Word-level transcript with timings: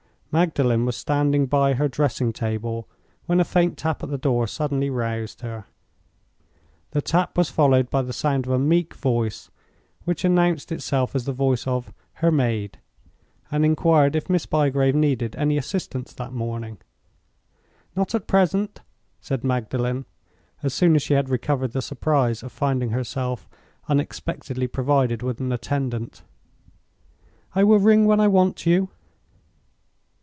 Magdalen 0.33 0.85
was 0.85 0.95
standing 0.95 1.45
by 1.45 1.73
her 1.73 1.89
dressing 1.89 2.31
table 2.31 2.87
when 3.25 3.41
a 3.41 3.43
faint 3.43 3.77
tap 3.77 4.01
at 4.01 4.09
the 4.09 4.17
door 4.17 4.47
suddenly 4.47 4.89
roused 4.89 5.41
her. 5.41 5.65
The 6.91 7.01
tap 7.01 7.37
was 7.37 7.49
followed 7.49 7.89
by 7.89 8.01
the 8.03 8.13
sound 8.13 8.45
of 8.45 8.53
a 8.53 8.57
meek 8.57 8.93
voice, 8.93 9.51
which 10.05 10.23
announced 10.23 10.71
itself 10.71 11.15
as 11.17 11.25
the 11.25 11.33
voice 11.33 11.67
of 11.67 11.91
"her 12.23 12.31
maid," 12.31 12.79
and 13.51 13.65
inquired 13.65 14.15
if 14.15 14.29
Miss 14.29 14.45
Bygrave 14.45 14.95
needed 14.95 15.35
any 15.35 15.57
assistance 15.57 16.13
that 16.13 16.31
morning. 16.31 16.77
"Not 17.93 18.15
at 18.15 18.25
present," 18.25 18.79
said 19.19 19.43
Magdalen, 19.43 20.05
as 20.63 20.73
soon 20.73 20.95
as 20.95 21.03
she 21.03 21.13
had 21.13 21.27
recovered 21.27 21.73
the 21.73 21.81
surprise 21.81 22.41
of 22.41 22.53
finding 22.53 22.91
herself 22.91 23.49
unexpectedly 23.89 24.67
provided 24.67 25.23
with 25.23 25.41
an 25.41 25.51
attendant. 25.51 26.23
"I 27.53 27.65
will 27.65 27.79
ring 27.79 28.05
when 28.05 28.21
I 28.21 28.29
want 28.29 28.65
you." 28.65 28.87